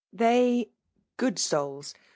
They, 0.11 0.71
good 1.17 1.37
soiils! 1.37 1.93